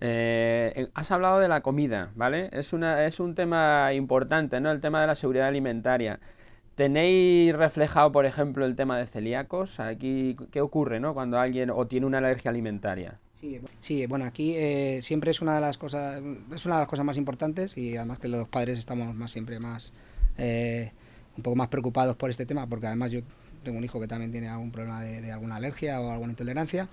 [0.00, 2.48] Eh, has hablado de la comida, ¿vale?
[2.52, 4.70] Es, un tema importante, ¿no?
[4.70, 6.20] El tema de la seguridad alimentaria.
[6.74, 9.78] ¿Tenéis reflejado, por ejemplo, el tema de celíacos?
[9.80, 11.12] Aquí, ¿qué ocurre, ¿no?
[11.12, 13.18] Cuando alguien o tiene una alergia alimentaria.
[13.80, 16.22] Sí, bueno, aquí eh, siempre es una de las cosas,
[16.52, 19.58] es una de las cosas más importantes y además que los padres estamos más siempre
[19.58, 19.94] más
[20.36, 20.92] eh,
[21.38, 23.20] un poco más preocupados por este tema, porque además yo
[23.64, 26.88] tengo un hijo que también tiene algún problema de, de alguna alergia o alguna intolerancia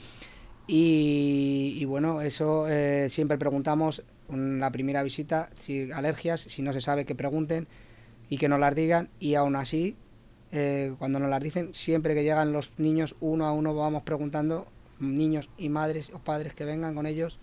[0.68, 6.80] y bueno, eso eh, siempre preguntamos en la primera visita si alergias, si no se
[6.80, 7.68] sabe que pregunten
[8.30, 9.96] y que nos las digan y aún así
[10.52, 14.68] eh, cuando nos las dicen siempre que llegan los niños uno a uno vamos preguntando
[15.00, 17.40] niños y madres o padres que vengan con ellos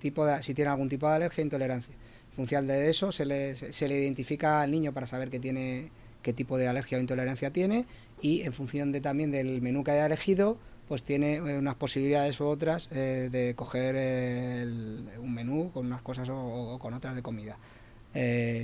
[0.00, 1.94] tipo de, si tienen algún tipo de alergia o intolerancia.
[2.30, 5.92] En función de eso se le, se le identifica al niño para saber que tiene
[6.22, 7.86] qué tipo de alergia o intolerancia tiene
[8.20, 10.58] y en función de también del menú que haya elegido
[10.88, 14.64] pues tiene eh, unas posibilidades u otras eh, de coger eh,
[15.18, 17.56] un menú con unas cosas o, con otras de comida.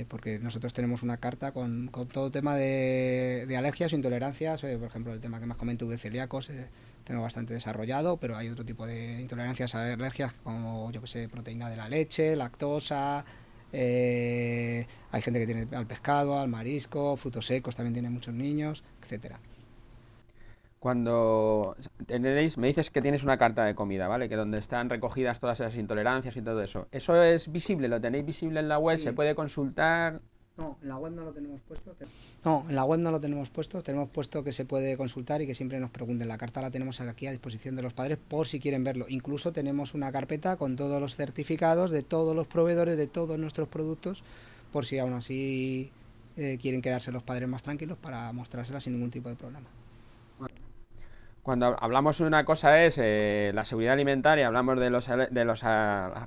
[0.09, 5.11] Porque nosotros tenemos una carta con, con todo tema de, alergias o intolerancias, por ejemplo
[5.11, 6.67] el tema que más comento de celíacos, eh,
[7.03, 11.67] tenemos bastante desarrollado, pero hay otro tipo de intolerancias, alergias como yo que sé, proteína
[11.67, 13.25] de la leche, lactosa,
[13.73, 19.39] hay gente que tiene al pescado, al marisco, frutos secos también tienen muchos niños, etcétera.
[20.79, 24.29] Cuando tenéis, me dices que tienes una carta de comida, ¿vale?
[24.29, 26.87] Que donde están recogidas todas esas intolerancias y todo eso.
[26.91, 27.89] ¿Eso es visible?
[27.89, 28.97] ¿Lo tenéis visible en la web?
[28.97, 29.03] Sí.
[29.03, 30.21] ¿Se puede consultar?
[30.59, 31.95] No, en la web no lo tenemos puesto.
[32.43, 33.81] No, en la web no lo tenemos puesto.
[33.81, 36.27] Tenemos puesto que se puede consultar y que siempre nos pregunten.
[36.27, 39.05] La carta la tenemos aquí a disposición de los padres por si quieren verlo.
[39.07, 43.69] Incluso tenemos una carpeta con todos los certificados de todos los proveedores de todos nuestros
[43.69, 44.23] productos
[44.73, 45.91] por si aún así
[46.35, 49.67] eh, quieren quedarse los padres más tranquilos para mostrárselas sin ningún tipo de problema.
[51.43, 55.63] Cuando hablamos de una cosa es eh, la seguridad alimentaria, hablamos de los, de los,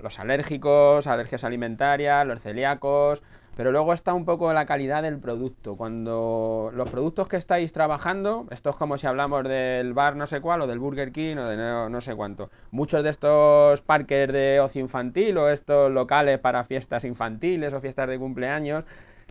[0.03, 3.23] los alérgicos, alergias alimentarias, los celíacos,
[3.57, 5.77] pero luego está un poco la calidad del producto.
[5.77, 10.41] Cuando los productos que estáis trabajando, esto es como si hablamos del bar no sé
[10.41, 12.51] cuál o del Burger King o de no, no sé cuánto.
[12.70, 18.09] Muchos de estos parques de ocio infantil o estos locales para fiestas infantiles o fiestas
[18.09, 18.85] de cumpleaños,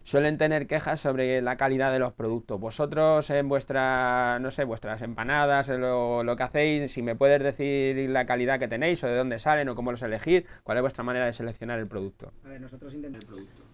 [0.03, 2.59] suelen tener quejas sobre la calidad de los productos.
[2.59, 8.09] Vosotros en vuestra, no sé, vuestras empanadas, lo, lo, que hacéis, si me puedes decir
[8.09, 11.03] la calidad que tenéis o de dónde salen o cómo los elegís, cuál es vuestra
[11.03, 12.31] manera de seleccionar el producto.
[12.45, 13.23] A ver, nosotros, intent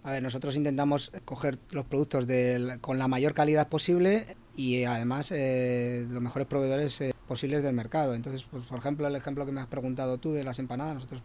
[0.03, 5.31] a ver, nosotros intentamos coger los productos de, con la mayor calidad posible y además
[5.31, 8.15] eh, los mejores proveedores eh, posibles del mercado.
[8.15, 11.21] Entonces, pues, por ejemplo, el ejemplo que me has preguntado tú de las empanadas, nosotros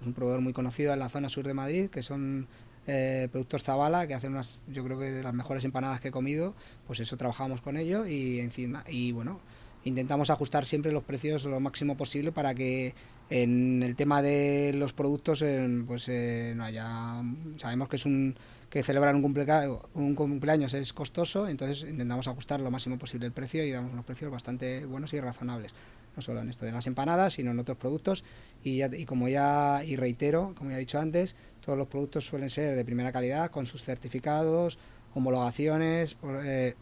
[0.00, 2.46] es un proveedor muy conocido en la zona sur de Madrid, que son
[2.86, 6.12] eh, productos Zabala que hacen unas yo creo que de las mejores empanadas que he
[6.12, 6.54] comido
[6.86, 9.40] pues eso trabajamos con ello y encima y bueno
[9.84, 12.94] intentamos ajustar siempre los precios lo máximo posible para que
[13.30, 17.22] en el tema de los productos eh, pues eh, no haya
[17.56, 18.36] sabemos que es un
[18.68, 23.32] que celebrar un, cumplea, un cumpleaños es costoso entonces intentamos ajustar lo máximo posible el
[23.32, 25.72] precio y damos unos precios bastante buenos y razonables.
[26.16, 28.24] No solo en esto de las empanadas sino en otros productos.
[28.64, 32.26] Y, ya, y como ya y reitero como ya he dicho antes todos los productos
[32.26, 34.78] suelen ser de primera calidad con sus certificados
[35.14, 36.74] homologaciones eh,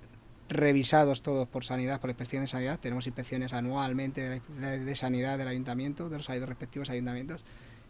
[0.48, 2.78] revisados todos por sanidad, por inspección de sanidad.
[2.80, 7.44] Tenemos inspecciones anualmente de, de, sanidad del ayuntamiento, de los respectivos ayuntamientos,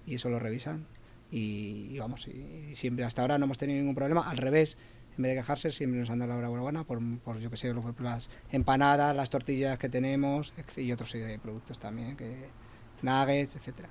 [0.07, 0.87] y eso lo revisan.
[1.31, 4.29] Y, vamos, y, siempre hasta ahora no hemos tenido ningún problema.
[4.29, 4.77] Al revés,
[5.17, 7.73] en vez de quejarse, siempre nos han dado la buena por, por yo que sé,
[8.01, 12.49] las empanadas, las tortillas que tenemos y otros productos también, que
[13.03, 13.91] nuggets, etcétera.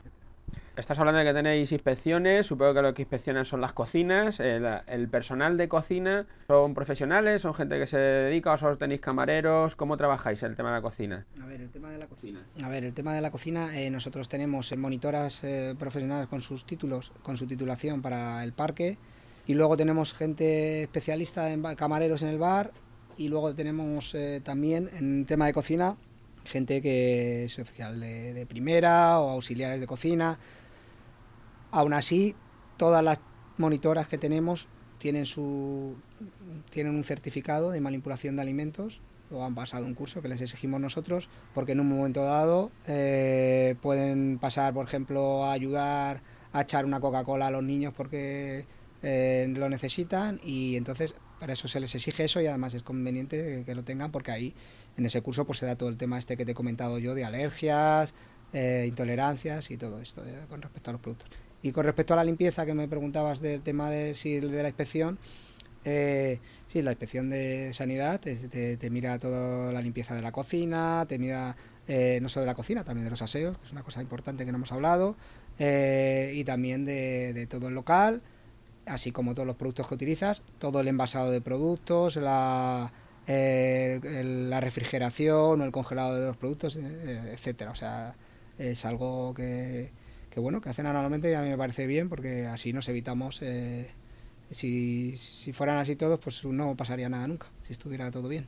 [0.77, 4.39] Estás hablando de que tenéis inspecciones, supongo que lo que inspeccionan son las cocinas.
[4.39, 9.01] El, el, personal de cocina son profesionales, son gente que se dedica, o solo tenéis
[9.01, 9.75] camareros.
[9.75, 11.25] ¿Cómo trabajáis el tema de la cocina?
[11.41, 12.45] A ver, el tema de la cocina.
[12.61, 16.63] A ver, el tema de la cocina, eh, nosotros tenemos monitoras eh, profesionales con sus
[16.63, 18.99] títulos, con su titulación para el parque.
[19.47, 22.71] Y luego tenemos gente especialista en camareros en el bar.
[23.17, 25.97] Y luego tenemos eh, también en tema de cocina
[26.45, 30.37] gente que es oficial de, de primera o auxiliares de cocina
[31.71, 32.35] Aún así,
[32.77, 33.19] todas las
[33.57, 34.67] monitoras que tenemos
[34.97, 35.95] tienen, su,
[36.69, 40.79] tienen un certificado de manipulación de alimentos o han pasado un curso que les exigimos
[40.79, 46.21] nosotros porque en un momento dado eh, pueden pasar, por ejemplo, a ayudar
[46.53, 48.65] a echar una Coca-Cola a los niños porque
[49.03, 53.63] eh, lo necesitan y entonces para eso se les exige eso y además es conveniente
[53.65, 54.55] que lo tengan porque ahí
[54.95, 57.13] en ese curso pues se da todo el tema este que te he comentado yo
[57.13, 58.13] de alergias,
[58.53, 61.29] eh, intolerancias y todo esto de, con respecto a los productos.
[61.67, 64.69] Y con respecto a la limpieza que me preguntabas del tema de, si, de la
[64.69, 65.19] inspección,
[65.83, 71.19] eh, sí, la inspección de sanidad te, mira toda la limpieza de la cocina, te
[71.19, 71.57] mira
[71.89, 74.45] eh, no solo de la cocina, también de los aseos, que es una cosa importante
[74.45, 75.17] que no hemos hablado,
[75.59, 78.21] eh, y también de, todo el local,
[78.85, 82.93] así como todos los productos que utilizas, todo el envasado de productos, la,
[83.27, 87.71] la refrigeración o el congelado de los productos, etcétera.
[87.71, 88.15] O sea,
[88.57, 89.91] es algo que,
[90.37, 93.41] que, bueno, que hacen normalmente y a mí me parece bien porque así nos evitamos
[94.51, 98.47] si, si fueran así todos, pues no pasaría nada nunca, si estuviera todo bien.